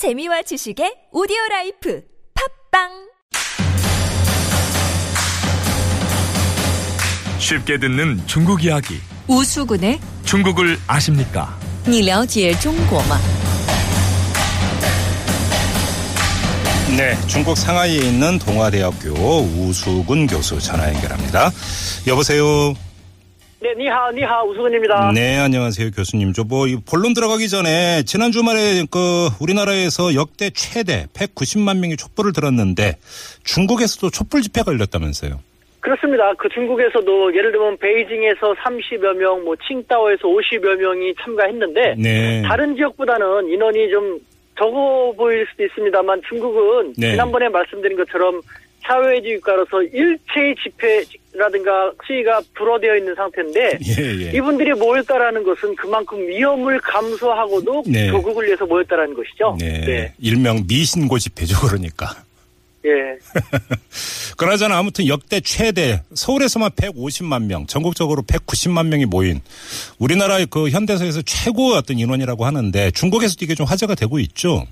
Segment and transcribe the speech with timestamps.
[0.00, 2.00] 재미와 지식의 오디오 라이프
[2.72, 2.88] 팝빵
[7.38, 8.94] 쉽게 듣는 중국 이야기.
[9.26, 11.54] 우수군의 중국을 아십니까?
[11.86, 13.20] 你了解中国吗？
[16.96, 19.12] 네, 중국 상하이에 있는 동아대학교
[19.42, 21.50] 우수군 교수 전화 연결합니다.
[22.06, 22.74] 여보세요.
[23.62, 25.12] 네, 你好, 你好, 우수근입니다.
[25.12, 26.32] 네, 안녕하세요, 교수님.
[26.32, 32.96] 저 뭐 본론 들어가기 전에 지난 주말에 그 우리나라에서 역대 최대 190만 명이 촛불을 들었는데
[33.44, 35.38] 중국에서도 촛불 집회가 열렸다면서요.
[35.80, 36.32] 그렇습니다.
[36.38, 42.42] 그 중국에서도 예를 들면 베이징에서 30여 명, 뭐 칭다오에서 50여 명이 참가했는데 네.
[42.42, 44.18] 다른 지역보다는 인원이 좀
[44.58, 47.12] 적어 보일 수도 있습니다만 중국은 네.
[47.12, 48.40] 지난번에 말씀드린 것처럼
[48.82, 54.36] 사회주의 국가로서 일체의 집회라든가 시위가 불어되어 있는 상태인데 예, 예.
[54.36, 58.08] 이분들이 모였다라는 것은 그만큼 위험을 감수하고도 네.
[58.10, 59.56] 조국을 위해서 모였다라는 것이죠.
[59.58, 60.12] 네.
[60.18, 62.14] 일명 미신고 집회죠, 그러니까.
[62.86, 63.18] 예.
[64.38, 69.40] 그나저나 아무튼 역대 최대 서울에서만 150만 명, 전국적으로 190만 명이 모인
[69.98, 74.64] 우리나라의 그 현대사에서 최고의 어떤 인원이라고 하는데 중국에서도 이게 좀 화제가 되고 있죠.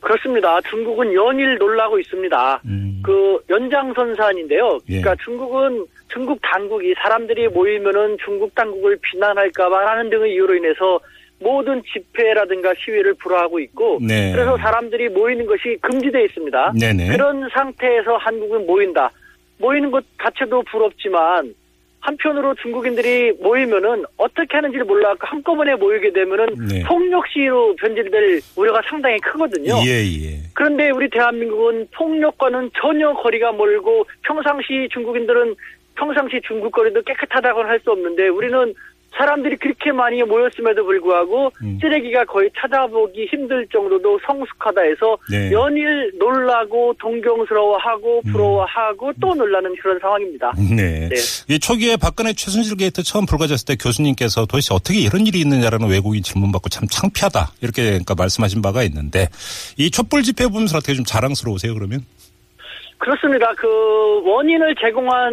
[0.00, 0.58] 그렇습니다.
[0.62, 2.62] 중국은 연일 놀라고 있습니다.
[2.64, 2.89] 음.
[3.02, 4.78] 그 연장선 사안인데요.
[4.88, 5.00] 예.
[5.00, 11.00] 그러니까 중국은 중국 당국이 사람들이 모이면은 중국 당국을 비난할까봐 하는 등의 이유로 인해서
[11.38, 14.30] 모든 집회라든가 시위를 불허하고 있고 네.
[14.32, 16.72] 그래서 사람들이 모이는 것이 금지되어 있습니다.
[16.78, 17.08] 네네.
[17.08, 19.10] 그런 상태에서 한국은 모인다.
[19.58, 21.54] 모이는 것 자체도 부럽지만
[22.00, 26.82] 한편으로 중국인들이 모이면은 어떻게 하는지를 몰라갖고 한꺼번에 모이게 되면은 네.
[26.84, 29.74] 폭력 시위로 변질될 우려가 상당히 크거든요.
[29.84, 30.38] 예, 예.
[30.54, 35.54] 그런데 우리 대한민국은 폭력과는 전혀 거리가 멀고 평상시 중국인들은
[35.94, 38.74] 평상시 중국 거리도 깨끗하다고는 할 수 없는데 우리는
[39.16, 41.78] 사람들이 그렇게 많이 모였음에도 불구하고 음.
[41.80, 45.50] 쓰레기가 거의 찾아보기 힘들 정도로 성숙하다 해서 네.
[45.52, 50.52] 연일 놀라고 동경스러워하고 부러워하고 또 놀라는 그런 상황입니다.
[50.56, 51.08] 네.
[51.08, 51.14] 네.
[51.48, 56.22] 이 초기에 박근혜 최순실 게이트 처음 불거졌을 때 교수님께서 도대체 어떻게 이런 일이 있느냐라는 외국인
[56.22, 59.28] 질문 받고 참 창피하다 이렇게 그러니까 말씀하신 바가 있는데
[59.76, 62.00] 이 촛불 집회 보면서 어떻게 좀 자랑스러우세요 그러면?
[62.98, 63.52] 그렇습니다.
[63.56, 63.66] 그
[64.24, 65.32] 원인을 제공한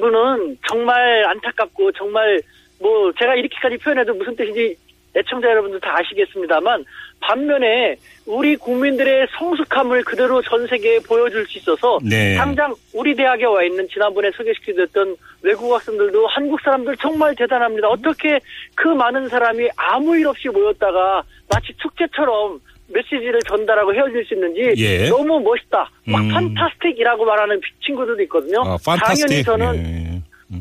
[0.00, 2.40] 분은 정말 안타깝고 정말
[2.80, 4.76] 뭐 제가 이렇게까지 표현해도 무슨 뜻인지
[5.16, 6.84] 애청자 여러분들 다 아시겠습니다만
[7.20, 7.96] 반면에
[8.26, 12.36] 우리 국민들의 성숙함을 그대로 전 세계에 보여줄 수 있어서 네.
[12.36, 17.88] 당장 우리 대학에 와 있는 지난번에 소개시켜드렸던 외국 학생들도 한국 사람들 정말 대단합니다.
[17.88, 18.38] 어떻게
[18.74, 25.08] 그 많은 사람이 아무 일 없이 모였다가 마치 축제처럼 메시지를 전달하고 헤어질 수 있는지 예.
[25.08, 25.90] 너무 멋있다.
[26.06, 26.28] 막 음.
[26.28, 28.60] 판타스틱이라고 말하는 친구들도 있거든요.
[28.60, 29.44] 아, 당연히 판타스틱.
[29.44, 30.07] 저는 네.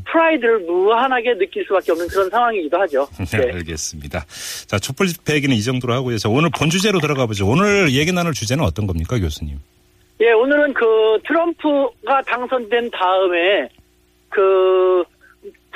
[0.05, 3.07] 프라이드를 무한하게 느낄 수밖에 없는 그런 상황이기도 하죠.
[3.31, 3.53] 네, 네.
[3.53, 4.25] 알겠습니다.
[4.67, 6.17] 자, 촛불 집회 얘기는 이 정도로 하고요.
[6.17, 7.47] 자, 오늘 본 주제로 들어가 보죠.
[7.47, 9.59] 오늘 얘기 나눌 주제는 어떤 겁니까, 교수님?
[10.19, 13.69] 예, 오늘은 그 트럼프가 당선된 다음에
[14.29, 15.03] 그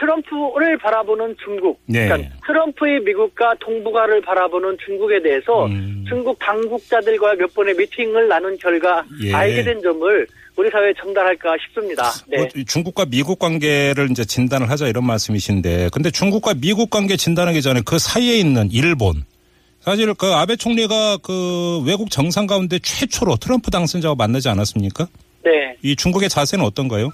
[0.01, 2.07] 트럼프를 바라보는 중국, 네.
[2.07, 6.03] 그러니까 트럼프의 미국과 동북아를 바라보는 중국에 대해서 음.
[6.09, 9.31] 중국 당국자들과 몇 번의 미팅을 나눈 결과 예.
[9.31, 12.11] 알게 된 점을 우리 사회에 전달할까 싶습니다.
[12.27, 12.37] 네.
[12.37, 17.81] 뭐 중국과 미국 관계를 이제 진단을 하자 이런 말씀이신데, 근데 중국과 미국 관계 진단하기 전에
[17.85, 19.23] 그 사이에 있는 일본.
[19.81, 25.07] 사실 그 아베 총리가 그 외국 정상 가운데 최초로 트럼프 당선자와 만나지 않았습니까?
[25.43, 25.75] 네.
[25.83, 27.11] 이 중국의 자세는 어떤가요?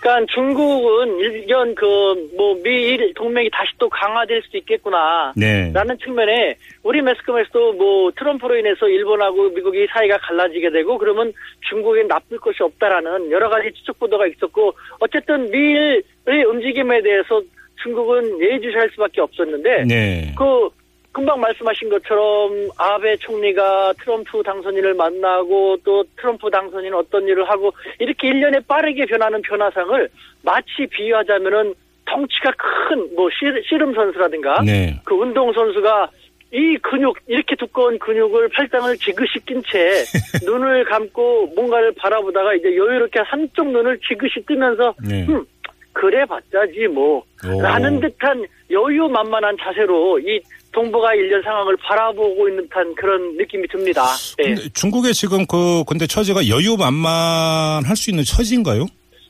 [0.00, 5.32] 그러니까 중국은 일견 그 뭐 미일 동맹이 다시 또 강화될 수도 있겠구나.
[5.36, 5.72] 네.
[5.72, 11.32] 라는 측면에 우리 매스컴에서도 뭐 트럼프로 인해서 일본하고 미국이 사이가 갈라지게 되고 그러면
[11.68, 17.42] 중국에 나쁠 것이 없다라는 여러 가지 추측 보도가 있었고 어쨌든 미일의 움직임에 대해서
[17.82, 20.34] 중국은 예의주시할 수밖에 없었는데 네.
[20.36, 20.68] 그
[21.12, 28.28] 금방 말씀하신 것처럼 아베 총리가 트럼프 당선인을 만나고 또 트럼프 당선인 어떤 일을 하고 이렇게
[28.28, 30.08] 일년에 빠르게 변하는 변화상을
[30.42, 31.74] 마치 비유하자면은
[32.04, 32.88] 덩치가 큰
[33.18, 33.28] 뭐
[33.68, 34.94] 씨름 선수라든가 네.
[35.04, 36.08] 그 운동 선수가
[36.52, 40.04] 이 근육 이렇게 두꺼운 근육을 팔짱을 지그시 낀 채
[40.46, 45.26] 눈을 감고 뭔가를 바라보다가 이제 여유롭게 한쪽 눈을 지그시 뜨면서 네.
[45.28, 45.44] 음
[45.92, 47.60] 그래 봤자지 뭐 오.
[47.60, 50.40] 라는 듯한 여유만만한 자세로 이
[50.72, 54.04] 동북아 일련 상황을 바라보고 있는 듯한 그런 느낌이 듭니다.
[54.36, 54.54] 네.
[54.54, 58.86] 근데 중국의 지금 그 근데 처지가 여유만만할 수 있는 처지인가요?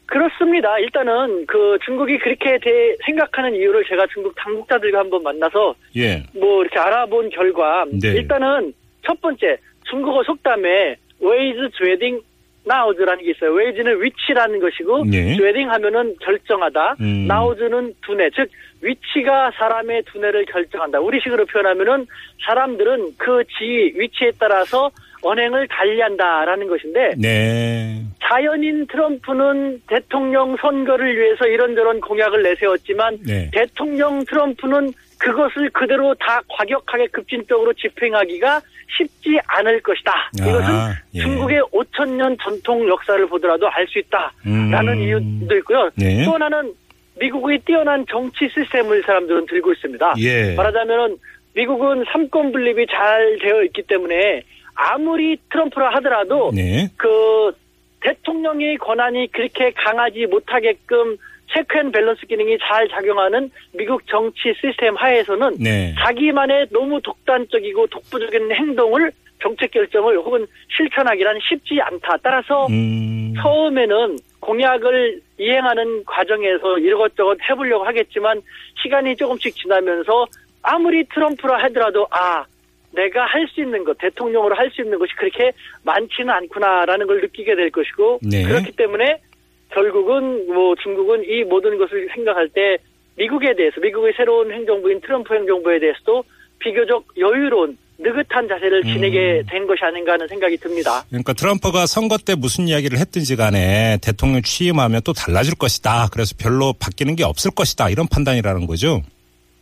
[0.06, 0.78] 그렇습니다.
[0.78, 6.22] 일단은 그 중국이 그렇게 대, 생각하는 이유를 제가 중국 당국자들과 한번 만나서 예.
[6.32, 8.08] 뭐 이렇게 알아본 결과 네.
[8.08, 8.72] 일단은
[9.06, 9.58] 첫 번째
[9.88, 12.20] 중국어 속담에 位置决定
[12.68, 13.52] 나우즈라는 게 있어요.
[13.52, 15.34] 웨이즈는 위치라는 것이고 네.
[15.36, 16.96] 즈웨딩 하면은 결정하다.
[17.00, 17.26] 음.
[17.26, 18.48] 나우즈는 두뇌 즉
[18.82, 21.00] 위치가 사람의 두뇌를 결정한다.
[21.00, 22.06] 우리식으로 표현하면은
[22.46, 24.90] 사람들은 그 지위 위치에 따라서
[25.22, 28.02] 언행을 달리한다라는 것인데 네.
[28.22, 33.50] 자연인 트럼프는 대통령 선거를 위해서 이런저런 공약을 내세웠지만 네.
[33.52, 38.60] 대통령 트럼프는 그것을 그대로 다 과격하게 급진적으로 집행하기가
[38.96, 40.30] 쉽지 않을 것이다.
[40.38, 41.20] 이것은 아, 예.
[41.20, 45.00] 중국의 5천 년 전통 역사를 보더라도 알 수 있다라는 음.
[45.00, 45.90] 이유도 있고요.
[45.96, 46.24] 네.
[46.24, 46.72] 또 하나는
[47.18, 50.14] 미국의 뛰어난 정치 시스템을 사람들은 들고 있습니다.
[50.18, 50.54] 예.
[50.54, 51.18] 말하자면은
[51.54, 54.42] 미국은 삼권 분립이 잘 되어 있기 때문에
[54.74, 56.88] 아무리 트럼프라 하더라도 네.
[56.96, 57.52] 그
[58.00, 61.16] 대통령의 권한이 그렇게 강하지 못하게끔
[61.52, 65.94] 체크앤 밸런스 기능이 잘 작용하는 미국 정치 시스템 하에서는 네.
[65.98, 69.10] 자기만의 너무 독단적이고 독보적인 행동을
[69.40, 70.46] 정책 결정을 혹은
[70.76, 72.16] 실천하기란 쉽지 않다.
[72.22, 73.34] 따라서 음.
[73.40, 78.40] 처음에는 공약을 이행하는 과정에서 이것저것 해보려고 하겠지만
[78.82, 80.26] 시간이 조금씩 지나면서
[80.62, 82.44] 아무리 트럼프라 하더라도 아
[82.92, 85.52] 내가 할 수 있는 것 대통령으로 할 수 있는 것이 그렇게
[85.84, 88.42] 많지는 않구나라는 걸 느끼게 될 것이고 네.
[88.42, 89.20] 그렇기 때문에
[89.70, 92.78] 결국은 뭐 중국은 이 모든 것을 생각할 때
[93.16, 96.24] 미국에 대해서 미국의 새로운 행정부인 트럼프 행정부에 대해서도
[96.58, 101.04] 비교적 여유로운 느긋한 자세를 지니게 된 것이 아닌가 하는 생각이 듭니다.
[101.08, 106.08] 그러니까 트럼프가 선거 때 무슨 이야기를 했든지 간에 대통령 취임하면 또 달라질 것이다.
[106.12, 107.90] 그래서 별로 바뀌는 게 없을 것이다.
[107.90, 109.02] 이런 판단이라는 거죠.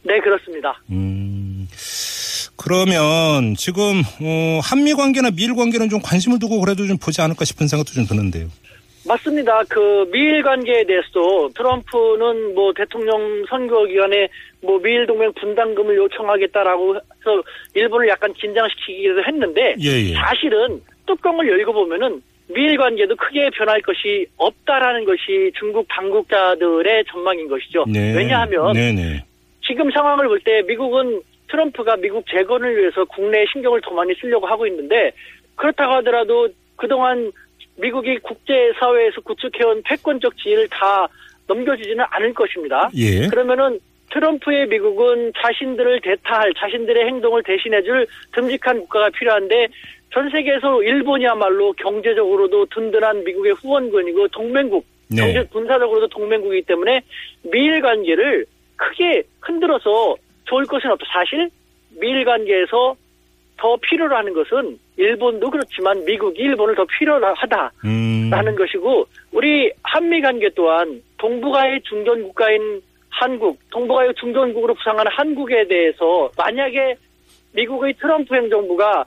[0.02, 0.78] 네 그렇습니다.
[0.90, 1.66] 음.
[2.56, 7.68] 그러면 지금 어, 한미 관계나 미일 관계는 좀 관심을 두고 그래도 좀 보지 않을까 싶은
[7.68, 8.48] 생각도 좀 드는데요.
[9.06, 9.62] 맞습니다.
[9.68, 14.28] 그 미일 관계에 대해서도 트럼프는 뭐 대통령 선거 기간에
[14.62, 17.42] 뭐 미일 동맹 분담금을 요청하겠다라고 해서
[17.74, 20.14] 일본을 약간 긴장시키기도 했는데 예, 예.
[20.14, 27.84] 사실은 뚜껑을 열고 보면은 미일 관계도 크게 변할 것이 없다라는 것이 중국 당국자들의 전망인 것이죠.
[27.88, 28.14] 네.
[28.16, 29.24] 왜냐하면 네네.
[29.66, 34.66] 지금 상황을 볼 때 미국은 트럼프가 미국 재건을 위해서 국내에 신경을 더 많이 쓰려고 하고
[34.66, 35.12] 있는데
[35.56, 37.32] 그렇다고 하더라도 그동안
[37.76, 41.06] 미국이 국제사회에서 구축해온 패권적 지위를 다
[41.46, 42.90] 넘겨주지는 않을 것입니다.
[42.94, 43.26] 예.
[43.28, 43.78] 그러면은
[44.10, 49.68] 트럼프의 미국은 자신들을 대타할 자신들의 행동을 대신해줄 듬직한 국가가 필요한데
[50.12, 55.20] 전 세계에서 일본이야말로 경제적으로도 든든한 미국의 후원군이고 동맹국, 네.
[55.20, 57.02] 경제 군사적으로도 동맹국이기 때문에
[57.42, 58.46] 미일 관계를
[58.76, 61.04] 크게 흔들어서 좋을 것은 없다.
[61.12, 61.50] 사실
[62.00, 62.96] 미일 관계에서
[63.58, 67.72] 더 필요로 하는 것은 일본도 그렇지만 미국이 일본을 더 필요로 하다.
[67.84, 68.28] 음.
[68.30, 76.30] 라는 것이고 우리 한미 관계 또한 동북아의 중견 국가인 한국, 동북아의 중견국으로 부상하는 한국에 대해서
[76.36, 76.96] 만약에
[77.52, 79.04] 미국의 트럼프 행정부가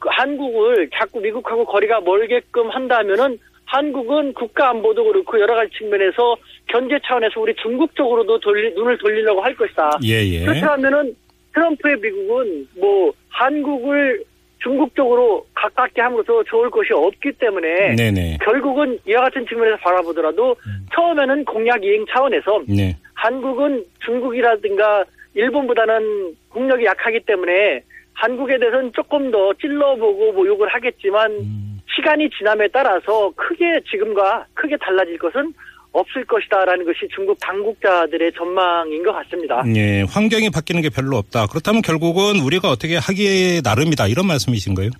[0.00, 6.98] 그 한국을 자꾸 미국하고 거리가 멀게끔 한다면은 한국은 국가 안보도 그렇고 여러 가지 측면에서 견제
[7.06, 9.98] 차원에서 우리 중국 쪽으로도 돌리, 눈을 돌리려고 할 것이다.
[10.04, 10.44] 예, 예.
[10.44, 11.14] 그렇다면은
[11.54, 14.24] 트럼프의 미국은 뭐 한국을
[14.62, 18.38] 중국 쪽으로 가깝게 함으로써 좋을 것이 없기 때문에 네네.
[18.42, 20.54] 결국은 이와 같은 측면에서 바라보더라도
[20.94, 22.96] 처음에는 공약 이행 차원에서 네.
[23.14, 25.04] 한국은 중국이라든가
[25.34, 27.82] 일본보다는 국력이 약하기 때문에
[28.14, 31.80] 한국에 대해서는 조금 더 찔러보고 모욕을 하겠지만 음.
[31.94, 35.52] 시간이 지남에 따라서 크게 지금과 크게 달라질 것은
[35.92, 39.62] 없을 것이다라는 것이 중국 당국자들의 전망인 것 같습니다.
[39.76, 41.46] 예, 환경이 바뀌는 게 별로 없다.
[41.46, 44.08] 그렇다면 결국은 우리가 어떻게 하기에 나름이다.
[44.08, 44.90] 이런 말씀이신가요?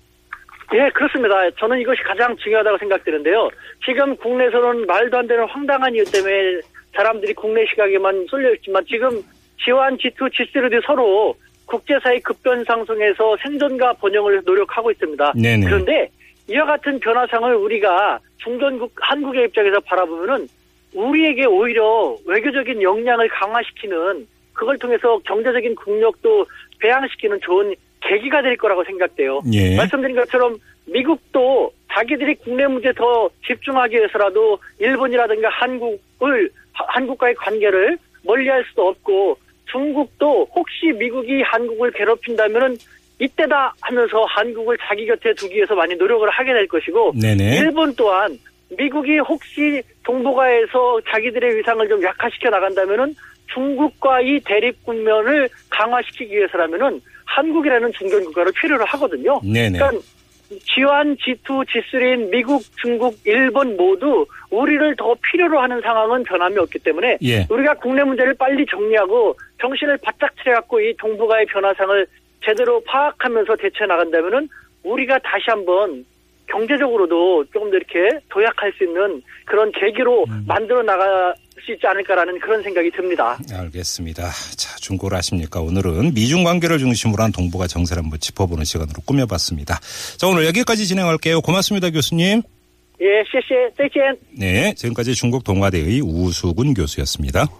[0.73, 1.35] 예, 그렇습니다.
[1.59, 3.49] 저는 이것이 가장 중요하다고 생각되는데요.
[3.85, 6.61] 지금 국내에서는 말도 안 되는 황당한 이유 때문에
[6.95, 9.09] 사람들이 국내 시각에만 쏠려 있지만 지금
[9.65, 15.33] G1, G2, G3도 서로 국제사회 급변 상승에서 생존과 번영을 노력하고 있습니다.
[15.35, 15.65] 네네.
[15.65, 16.09] 그런데
[16.49, 20.47] 이와 같은 변화상을 우리가 중전국 한국의 입장에서 바라보면은
[20.93, 26.45] 우리에게 오히려 외교적인 역량을 강화시키는 그걸 통해서 경제적인 국력도
[26.79, 29.41] 배양시키는 좋은 계기가 될 거라고 생각돼요.
[29.53, 29.75] 예.
[29.77, 38.63] 말씀드린 것처럼 미국도 자기들이 국내 문제 더 집중하기 위해서라도 일본이라든가 한국을 하- 한국과의 관계를 멀리할
[38.69, 39.37] 수도 없고
[39.71, 42.77] 중국도 혹시 미국이 한국을 괴롭힌다면은
[43.19, 47.59] 이때다 하면서 한국을 자기 곁에 두기 위해서 많이 노력을 하게 될 것이고 네네.
[47.59, 48.37] 일본 또한
[48.77, 53.15] 미국이 혹시 동북아에서 자기들의 위상을 좀 약화시켜 나간다면은
[53.53, 59.39] 중국과의 대립 국면을 강화시키기 위해서라면은 한국이라는 중견 국가를 필요로 하거든요.
[59.43, 59.77] 네네.
[59.77, 59.91] 그러니까
[60.51, 67.17] G1, G2, G3인 미국, 중국, 일본 모두 우리를 더 필요로 하는 상황은 변함이 없기 때문에
[67.23, 67.47] 예.
[67.49, 72.05] 우리가 국내 문제를 빨리 정리하고 정신을 바짝 차려갖고 이 동북아의 변화상을
[72.43, 74.47] 제대로 파악하면서 대처해 나간다면은
[74.83, 76.05] 우리가 다시 한번
[76.50, 82.62] 경제적으로도 조금 더 이렇게 도약할 수 있는 그런 계기로 만들어 나갈 수 있지 않을까라는 그런
[82.62, 83.38] 생각이 듭니다.
[83.52, 84.22] 알겠습니다.
[84.56, 85.60] 자, 중국을 아십니까?
[85.60, 89.78] 오늘은 미중 관계를 중심으로 한 동북아 정세를 한번 짚어보는 시간으로 꾸며봤습니다.
[90.16, 91.42] 자, 오늘 여기까지 진행할게요.
[91.42, 92.42] 고맙습니다, 교수님.
[93.00, 94.16] 예, 谢谢，再见。
[94.36, 97.46] 네, 지금까지 중국 동아대의 우수군 교수였습니다.